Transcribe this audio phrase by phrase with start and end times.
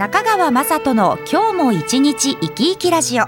[0.00, 3.26] 中川雅人の今日も一日生き生きラジオ。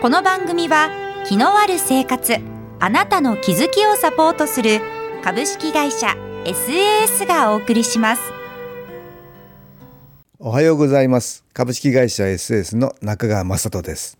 [0.00, 0.88] この番組は
[1.26, 2.36] 気のある生活
[2.78, 4.80] あなたの気づきをサポートする
[5.24, 6.14] 株式会社
[6.44, 8.22] SAS がお送りします。
[10.38, 11.44] おはようございます。
[11.52, 14.16] 株式会社 SAS の中川雅人です。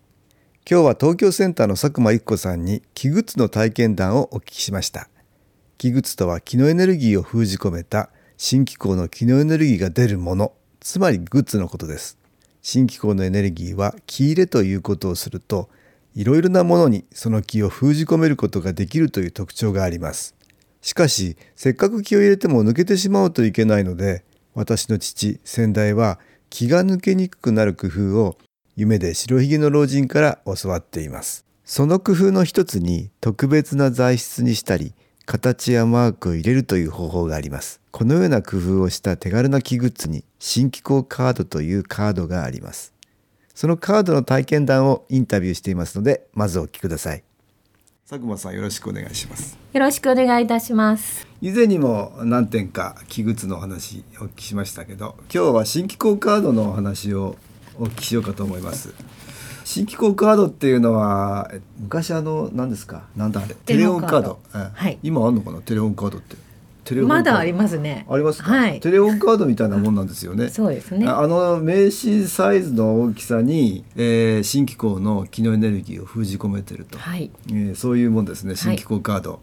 [0.69, 5.09] 今日は東京センターの佐久間一子さんに気グッズの体験談をお聞きしました。
[5.79, 10.53] 気グッズとは気のエネルギーを封じ込めた新機構の気のエネルギーが出るもの。
[10.85, 12.19] つまりグッズのことです。
[12.61, 15.71] 新機構のエネルギーは気入れということをすると
[16.15, 20.35] いろいろなものにその気を封じ込めることができるという特徴があります。
[20.83, 28.37] しかしせっかく気を入れても抜けてしまうといけないので私の父先代は気が抜けにくくなる工夫を
[28.77, 31.47] 夢で白ひげの老人から教わっています。
[31.65, 34.93] その工夫の一つに特別な材質にしたり
[35.27, 37.81] 形やマークを入れるという方法があります。
[37.91, 42.93] このような工夫をした手軽な木グッズに新機構カードというカードがあります。
[43.55, 47.23] そのカードの体験談をインタビューしていますのでまずお聞きください。
[48.09, 49.57] 佐久間さんよろしくお願いします。
[49.73, 51.27] よろしくお願いいたします。
[51.45, 57.37] 以前にも何点か木グッズのお話お聞きしましたけど今日は新機構カードのお話を
[57.79, 58.95] お聞きしようかと思います
[59.65, 63.05] 新機構カードっていうのは昔あの何ですか？
[63.17, 63.55] なんだあれ？
[63.55, 64.39] テレホンカード、
[65.03, 65.61] 今あんのかな？
[65.63, 66.37] テレホンカードって。
[66.85, 67.25] テレホンカード。
[67.25, 68.07] まだありますね。
[68.11, 68.79] ありますか、はい。
[68.81, 70.51] テレホンカードみたいなもんなんですよね。
[70.51, 71.07] そうですね。
[71.09, 77.31] ああの名刺サイズの大きさに、えー新機構の気のエネルギーを封じ込めてると、はい。
[77.49, 79.41] えーそういうもんですね新機構カード、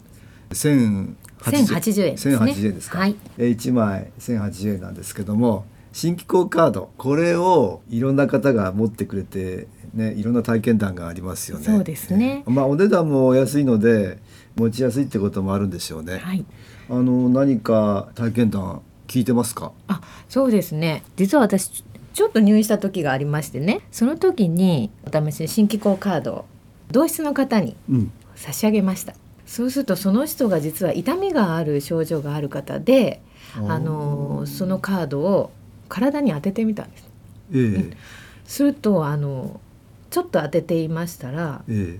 [0.52, 2.12] 1080 1080円。
[2.14, 2.38] ですね。
[2.38, 3.16] 1080円ですか、はい。
[3.40, 6.92] えー1枚1080円なんですけども新機構カード。
[6.98, 11.66] これをいろんな方が持ってくれてねいろんな体験談がありますよね。
[11.66, 12.44] そうですね。
[12.48, 14.20] えーまあお値段もお安いので
[14.56, 16.46] 持ちやすいってこともあるんでしょうね、はい。
[16.90, 19.72] あの何か体験談聞いてますか？
[19.88, 21.04] あそうですね。
[21.16, 23.82] 実は私ちょっと入院した時がありましてね。
[23.92, 26.46] その時にお試しに新機構カードを
[26.92, 28.12] 同室の方にうん。
[28.36, 29.14] 差し上げました。
[29.46, 33.22] そうするとその人が実は痛みがある症状がある方で
[33.56, 35.52] あのそのカードを
[35.92, 37.10] 体に当ててみたんです。
[37.54, 37.98] ええ。
[38.46, 39.60] するとあの
[40.10, 42.00] ちょっと当てていましたらえ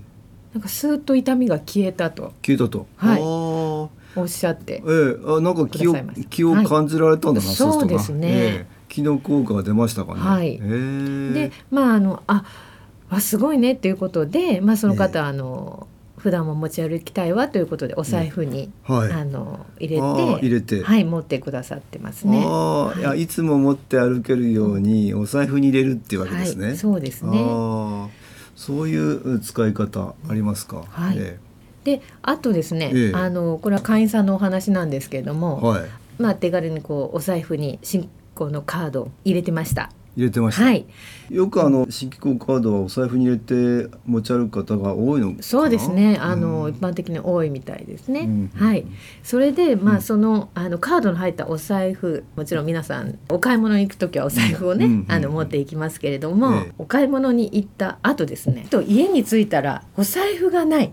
[0.54, 2.32] なんかスーッと痛みが消えたと。
[2.42, 2.86] 聞いたと。
[2.96, 3.20] はい。
[3.20, 3.88] あー。
[4.14, 5.16] おっしゃってええ。
[5.26, 5.94] あなんか気を
[6.28, 7.56] 気を感じられたんだな、はい。
[7.56, 8.28] そうですね。
[8.28, 10.20] ええ気の効果が出ましたかね。
[10.20, 10.54] はい。
[10.54, 11.32] ええ。
[11.48, 12.44] でまああのあ
[13.08, 15.24] わすごいねっていうことで、まあ、その方、ええ。
[15.26, 15.86] あの
[16.22, 19.12] 普段も持ち歩きたいわということでお財布に、はい。
[19.12, 22.46] あの入れて入れてはい、持ってくださってますね。
[22.46, 26.66] はいい、やいつも持って歩けるようにお財布に入れるっていうわけですね。
[26.68, 27.44] はい、そうですね
[28.54, 30.84] そういう使い方ありますか？
[30.88, 31.38] はいえ
[31.82, 35.82] であとですね、ええあのこれは会員さんのお話なんですけれどえも、はい。
[36.18, 39.90] まあ、手軽にこうお財布に新興のカードを入れてました。
[40.16, 40.64] 入れてました。
[40.64, 40.86] はい、
[41.30, 45.34] よくあの新機構カードはお財布に入れて持ち歩く方が多いの。
[45.40, 46.18] そうですね。
[46.20, 48.20] あの、うん一般的に多いみたいですね。
[48.20, 48.84] うんはい。
[49.22, 58.66] それでまあ、うんそのあのカードの入ったお財布、もちろん皆さんお買い物に行くときはお財布をね、うんあの持っていきますけれども、ええお買い物に行った後ですね。
[58.70, 60.92] と家に着いたらお財布がない。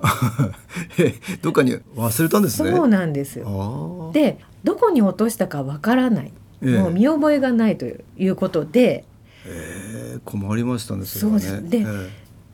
[0.98, 2.70] えどっかに忘れたんですね。
[2.70, 4.10] そうなんですよ。
[4.12, 6.32] で、どこに落としたかわからない。
[6.64, 9.04] ええもう見覚えがないということで、
[9.46, 11.04] ええ困りましたね。
[11.04, 11.40] それはね。
[11.40, 11.84] そうでえ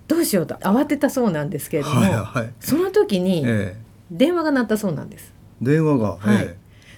[0.08, 2.52] どうしようと慌てたそうなんですけれども、はいはい。
[2.60, 5.32] その時にええ電話が鳴ったそうなんです。
[5.60, 6.16] 電話が。
[6.16, 6.56] はいえ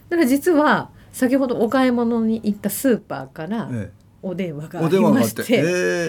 [0.09, 5.01] だから実は先ほどお買い物に行ったスーパーからええお電話があり。
[5.01, 5.63] まして、え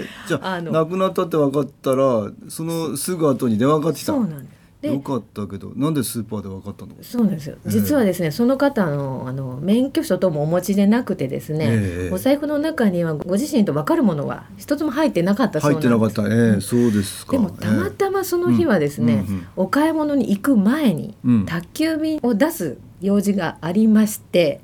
[0.03, 4.13] えじゃああの亡くなったって分かったらそのすぐ後に電話がかかってきた。
[4.13, 4.52] そうなんですで
[4.89, 6.91] よかったけどなんでスーパーで分かったの？
[7.01, 7.57] そうなんですよ。
[7.65, 7.69] ええ。
[7.69, 12.13] 実はですね、その方のあの免許証ともお持ちでなくてですね、ええ。
[12.13, 16.11] お財布の中にはご自身と分かるものは一つも入ってなかったそう入なんです。
[16.11, 16.53] ってなかった。
[16.53, 17.33] ええそうですか。
[17.33, 19.47] でもたまたまその日はですね、うんうんうん。
[19.55, 21.45] お買い物に行く前にうん。
[21.45, 24.61] 宅急便を出す用事がありまして、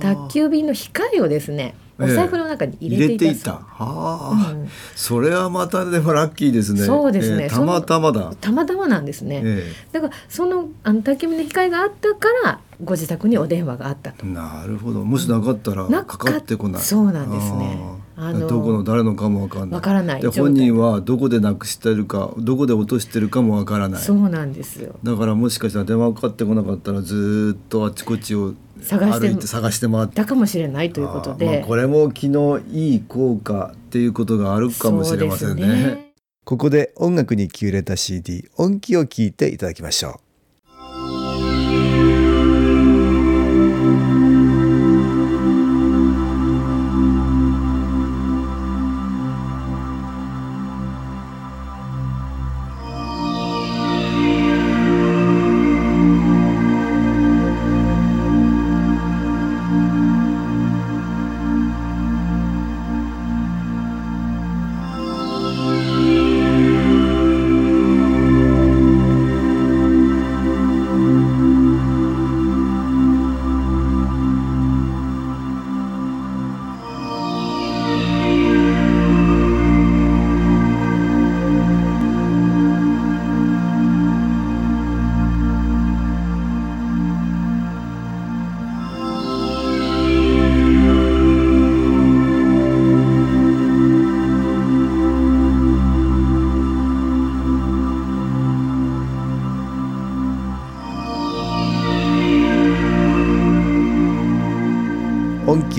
[0.00, 4.68] 宅急便の光をですねお財布の中に入れていたはあ、うん。
[4.94, 6.80] それはまたでもラッキーですね。
[6.82, 7.44] そうですね。
[7.44, 8.32] ええたまたまだ。
[8.40, 14.24] たまたまなんですね、えだからそのあの宅急便の光があったからご自宅にお電話があったと。
[14.24, 15.04] えなるほど。
[15.04, 16.82] もしなかったらなかかってこない。
[16.82, 17.78] そうなんですね。
[18.20, 19.70] あどこの誰のかもわかんない。
[19.74, 20.20] わからない。
[20.20, 24.02] で本人はどこでなくしてるかどこで落としてるかもわからない。
[24.02, 24.96] そうなんですよ。
[25.04, 30.14] だからもしかしたら電話かかってこなかったらずーっとあっちこっちを探して歩いて探して回って。
[30.14, 35.62] だかもしれないということあーまであ、これも昨日いい効果っていうことがあるかもしれませんね。
[35.62, 36.08] そうです
[36.44, 40.27] ここで音楽に気を入れた CD 音気を聞いていただきましょう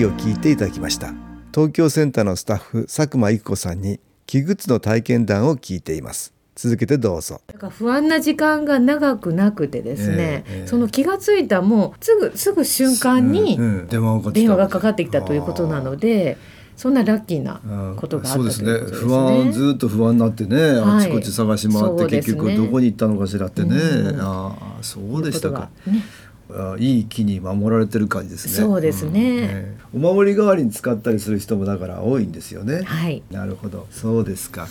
[0.00, 1.12] 気を聞いていただきました。
[1.54, 6.32] 東京センターのスタッフ佐久間育子さんに器具の体験談を聞いています。
[6.54, 7.42] 続けてどうぞ。
[7.70, 10.66] 不安な時間が長くなくてですね、ええええ。
[10.66, 13.58] その気がついたもうすぐすぐ瞬間に
[13.88, 15.20] 電話がかかってきた。
[15.20, 16.38] ということなので
[16.76, 19.06] そんなラッキーなうんことがあったということそうですね。
[19.06, 21.04] 不安ずっと不安になってね、はい。
[21.04, 24.18] あちこち探し回って結局どこに行ったのかしらってね、うん。
[24.18, 25.68] ああそうでしたか
[26.78, 28.52] いい木に守られてる感じですね。
[28.52, 29.20] そうですね。
[29.50, 32.82] えお守り代わりに使ったりする人もだから多いんですよね。
[32.84, 33.22] はい。
[33.30, 33.86] なるほど。
[33.90, 34.68] そうですか。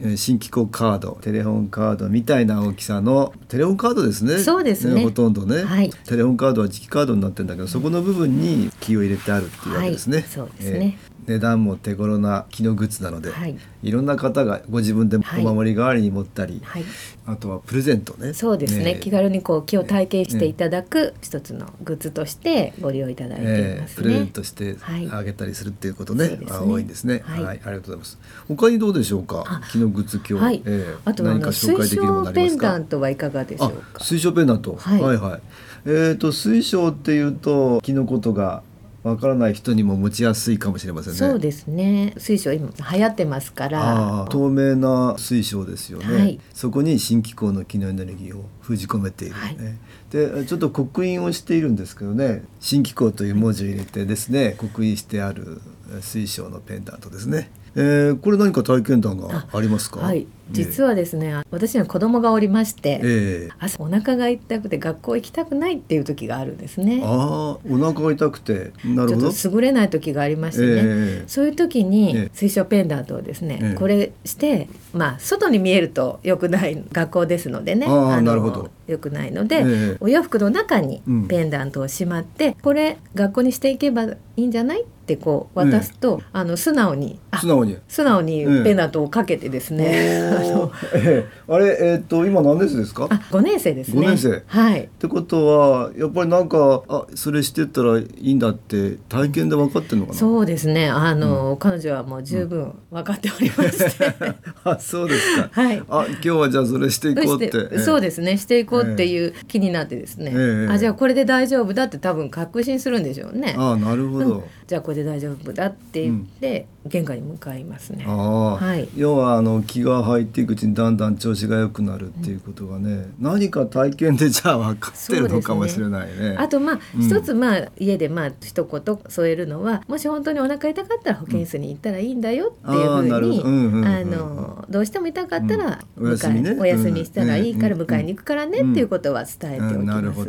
[0.00, 4.38] えー新機構カードテレホンカードみたいな大きさのテレホンカードですね。
[4.38, 5.02] そうですね。
[5.02, 5.90] ほとんどね、はい。
[5.90, 10.26] テレホンカードは磁気カードになってるんだけどそこの部分に木を入れてあるっていうわけですね、はい。
[10.26, 10.98] そうですね。
[11.06, 13.56] えー値段も手頃な木のグッズなので、はい。
[13.82, 15.46] い、ろんな方がご自分ではい。
[15.46, 16.84] お守り代わりに持ったり、はい。
[17.26, 18.32] あとはプレゼントね。
[18.34, 18.98] そうですね。
[19.00, 24.30] 気軽にこう気を体験していただく一つのグッズとしてご利用いただいていえーますプレゼンね。
[24.32, 26.56] トしてはいあげたりするっていうことね,、そうですね。
[26.58, 27.42] あ多いんですね、ははい。
[27.42, 28.18] い、ありがとうございます。
[28.48, 29.44] 他にどうでしょうか？
[29.46, 32.66] あ木のグッズ今日、はい、えーあと何か紹介で水きるものあ晶ペンりますか？
[32.72, 34.04] ダントはいかがでしょうあか。
[34.04, 35.00] 水晶ペンダント、はい。
[35.00, 35.40] はいはい。
[35.84, 38.62] えっ、と水晶っていうと木のことが
[39.02, 41.18] わからない人にも持ちやすいかもしれませんね。
[41.18, 42.14] そうですね。
[42.18, 46.40] 水晶今流行ってますかあらー透明な水晶ですよね、はい。
[46.54, 49.56] そこに新機構の気のエネルギーを封じ込めている、はい。
[49.56, 49.78] ね
[50.10, 52.44] でちょっと刻印をしているんですけどね。
[52.60, 55.60] 新機構という文字を入れてですね刻印してある
[55.92, 60.00] え水晶のペンダントですね、えーこれ何か体験談がありますか？
[60.00, 63.48] はい実は、はですね私には子供がおりまして、ええ。
[63.58, 67.00] 朝お腹が痛くて学校行きたくないっていう時があるんですね。
[67.04, 69.32] ああお腹が痛くてなるほど。
[69.32, 71.24] ちょっと優れない時がありましてね、ええ。
[71.26, 71.84] そういう時ええ。
[71.84, 73.74] に水晶ペンダントをですね、ええ。
[73.74, 78.70] これしてまあ外に見えると良くない学校ですのでねあなるほど。
[78.88, 79.96] 良くないので、ええ。
[80.00, 81.28] お洋服の中にうん。
[81.28, 87.78] ペンダントをしまって、これ学校にしていけばいいんじゃないってこう渡すと、あの素直にあ素直に。
[87.88, 91.52] 素直にええペンダントをかけてですね、あのええ。
[91.52, 93.06] あれえっ、と今何年生ですか？
[93.10, 94.00] あ5年生ですね。
[94.02, 94.42] 五年生。
[94.46, 94.80] はい。
[94.84, 100.18] ってことはやっぱりなんかあそれしてったらいいんだって体験で分かってんのかな？
[100.18, 100.88] そうですね。
[100.88, 104.14] あの、彼女はもう十分分かっておりまして、
[104.64, 105.48] あそうですか。
[105.52, 105.82] はい。
[105.88, 107.50] あ今日はじゃあそれしていこうって。
[107.50, 108.36] してそうでですね。
[108.36, 110.72] していこうっていう気になってですね、ええ。
[110.72, 113.54] あじゃあこれで大丈夫だって多分確信するんでしょうね。
[113.56, 114.42] あなるほど、うん。
[114.66, 118.04] じゃあこれで大丈夫だって言って、玄関に向かいますね。
[118.08, 118.88] ああ、はい。
[118.96, 126.36] 要はあの気が入っていくうちにだんだん調子が良くなるっていうことがね、何か体験でじゃあ分かってるのかもしれないね。
[126.38, 127.02] あとまあうん。
[127.02, 133.42] 一つまあ家でまあ一言添えるのはもし本当にお腹痛かったら保健室に行ったらいいんだよっていうふうに
[133.86, 136.08] あのどうしても痛かったらうん。
[136.08, 136.50] お休みね。
[136.50, 140.26] 迎えお休みしたらいいからうん迎えに行くからねっていうことは伝えておきます。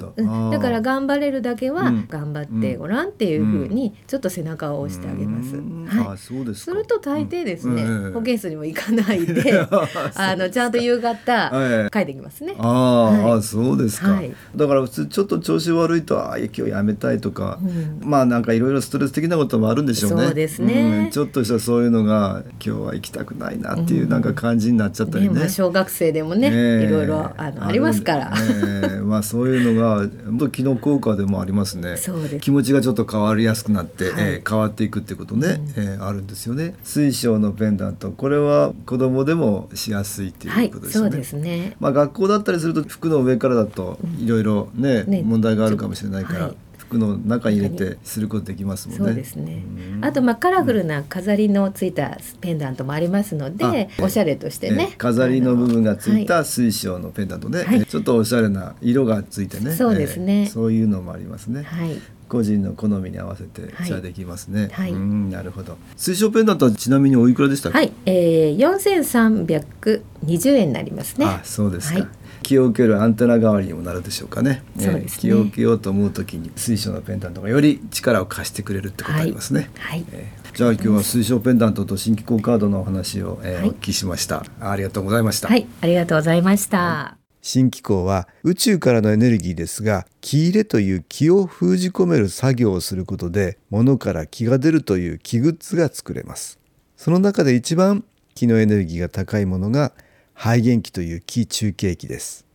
[0.52, 2.08] だから頑張れるだけはうん。
[2.08, 5.56] 頑張ってごらんっていうふうにちょっと背中を押してあげます。
[5.56, 5.86] うん。
[5.86, 6.14] はい。
[6.14, 6.72] あそうですか。
[6.72, 8.04] すると大抵ですね、うん。
[8.06, 8.14] うん。
[8.14, 9.66] 保健室にも行かないで
[10.16, 12.56] あのちゃんと夕方 はい帰ってきますね。
[12.58, 13.38] あー、はい。
[13.40, 14.34] あそうですか、はい。
[14.56, 18.10] だから普通ちょっと調子悪いとあー今日やめたいとか、うん。
[18.10, 20.26] まあなんかいろいろストレス的なこともあるんでしょうね。
[20.26, 21.08] そうですね。
[21.08, 21.10] ん。
[21.12, 26.86] ちょっとしたそういうのが今日は行きたくないなっていうなんか感じになっちゃったりね,、ねまあ、小学生でもね、え。
[26.88, 28.34] いろいろあのありますから。
[28.36, 29.02] ええ。
[29.04, 31.98] まあそういうのが本当気の効果でもありますね。
[31.98, 32.40] そうです。
[32.40, 34.14] 気持ちがちょっと変わりやすくなって、はい。
[34.18, 36.76] ええ変わっていくってことね、えーあるんですよね。
[36.84, 38.12] 水晶のペンダント。
[38.12, 41.76] これは子供でもしやすいってはいいうことですよね、そうですね。
[41.80, 46.58] まあ、学校だったりすると服の上からだといろいろね,、ね問題があるかもしれないから、はい。
[46.78, 49.06] 服の中に入れてすることできますもんね。
[49.06, 49.64] そうですね。
[49.96, 50.06] うん。
[50.06, 57.82] あとまあカラフルな飾りのついたペンダントもありますので、あおしゃれとしてね、え飾りの部分がついはた水晶のペンダントね、はい。
[57.82, 59.72] えちょっとおしゃれな色がついてね。
[59.72, 60.44] そうですね。
[60.44, 62.00] えそういうのもありますね、はい
[62.34, 64.92] 個人の好みに合わせてはいじゃあできますね、はい。
[64.92, 65.78] うんなるほど。
[65.96, 71.28] 水晶ペンダントはちなみにおいくらでしたはい、えー、4320円になりますね。
[71.28, 72.08] あそうですか、はい。
[72.42, 74.64] 気を受けるアンテナ代わりにもなるでしょうかね。
[74.80, 75.18] そうですね。
[75.20, 80.04] 気を受けようと思うときに水晶のペンダントがより力を貸してくれるってことありますね、はい。
[80.12, 87.23] えーじゃあ今日は水晶ペンダントと新機構カードのお話を、えーはいお聞きしましたありがとうございました、はい、ありがとうございました。
[87.46, 96.58] 新機構は宇宙からのエネルギーですが気入れという気を封じ込める作業をすることで物から気が出るという気グッズが作れます。
[96.96, 99.92] その中で一番気のエネルギーが高いものが
[100.34, 102.46] 肺元気という気中継機です。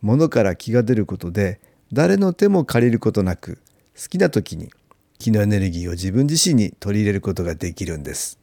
[0.00, 1.60] 物から気が出ることで
[1.92, 3.58] 誰の手も借りることなく
[4.02, 4.70] 好きな時に
[5.18, 8.38] 気のエネルギーを自分自身に取り入れることができるんです。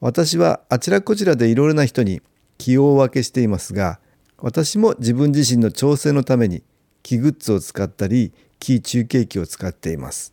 [0.00, 2.22] 私はあちらこちらでいろいろな人に
[2.58, 4.00] 気を分けしていますが
[4.38, 6.62] 私も自分自身の調整のために
[7.02, 10.32] 気グッズを使ったり気中継機を使っています。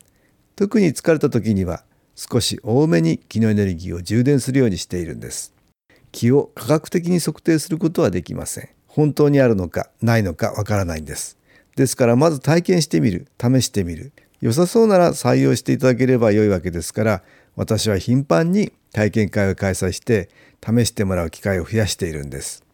[0.56, 5.54] 特に疲れた時には少し多めに気のエネルギーを充電するようにしているんです。
[6.12, 8.68] 気を科学的に測定することはできません。
[8.86, 11.38] 本当にあるのかないのかわからないんです。
[11.76, 14.12] ですからまず体験してみる試してみる。
[14.40, 17.22] 良さそうなら採用していただければ良いわけですから
[17.54, 20.28] 私は頻繁に体験会を開催して
[20.60, 22.64] 試してもらう機会を増やしているんです。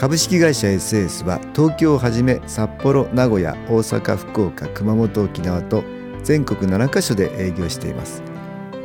[0.00, 5.84] 株式会社 SS は東京をはじめ札幌名古屋大阪福岡熊本沖縄と
[6.24, 8.22] 全国7カ所で営業しています。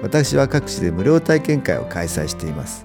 [0.02, 2.84] 私は各地で無料体験会を開催しています。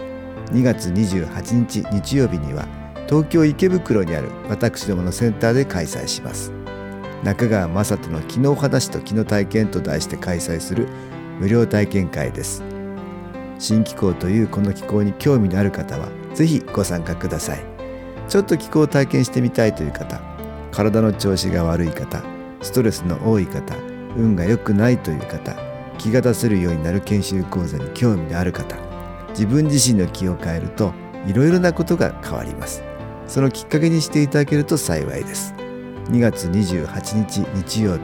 [0.52, 2.68] 2月28日日曜日には
[3.08, 6.52] 東京池袋にある私どものセンターで開催します。
[7.24, 10.86] 中川雅人の「気の話と気の体験」と題して開催する
[11.40, 12.62] 無料体験会です。
[13.58, 17.79] 新気候というこの気候に興味のある方はぜひご参加ください。
[18.30, 20.20] ちょっと気候を体験してみたいという方
[20.70, 22.22] 体の調子が悪い方
[22.62, 23.76] ストレスの多い方
[24.16, 25.56] 運が良くないという方
[25.98, 28.76] 気が出せるようになる研修講座に興味のある方
[29.30, 30.94] 自分自身の気を変えると
[31.26, 32.82] いろいろなことが変わります。
[33.26, 35.52] そのきっかけにしていただけると幸いです。
[36.08, 38.00] 2月28日日曜日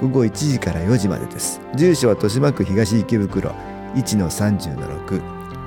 [0.00, 1.60] 午後1時から4時までです。
[1.76, 3.50] 住所は豊島区東池袋
[3.94, 5.22] 1-30-6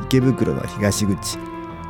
[0.05, 1.52] 池袋の東口。